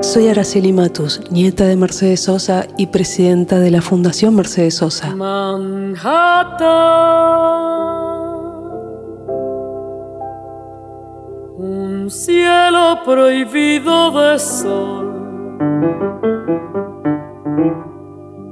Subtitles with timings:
[0.00, 5.14] Soy Araceli Matus, nieta de Mercedes Sosa y presidenta de la Fundación Mercedes Sosa.
[11.58, 15.06] un cielo prohibido de sol.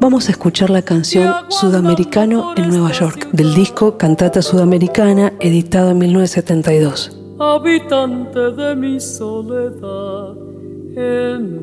[0.00, 5.98] Vamos a escuchar la canción Sudamericano en Nueva York, del disco Cantata Sudamericana, editado en
[5.98, 7.18] 1972.
[7.38, 10.52] Habitante de mi soledad
[10.96, 11.62] en.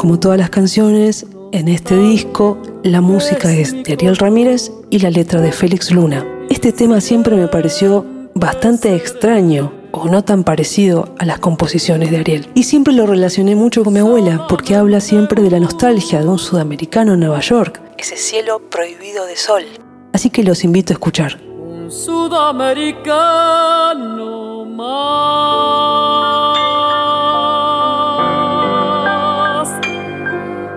[0.00, 5.10] Como todas las canciones, en este disco la música es de Ariel Ramírez y la
[5.10, 6.26] letra de Félix Luna.
[6.48, 12.16] Este tema siempre me pareció bastante extraño o no tan parecido a las composiciones de
[12.16, 12.48] Ariel.
[12.54, 16.28] Y siempre lo relacioné mucho con mi abuela, porque habla siempre de la nostalgia de
[16.28, 19.64] un sudamericano en Nueva York, ese cielo prohibido de sol.
[20.12, 21.49] Así que los invito a escuchar.
[21.90, 25.10] Sudamericano más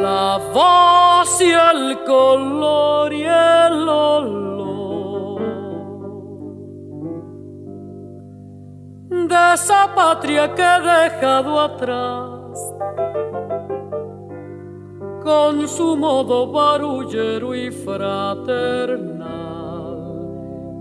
[0.00, 5.42] La voz y el color y el olor
[9.10, 12.32] de esa patria que he dejado atrás
[15.22, 19.26] con su modo barullero y fraternal.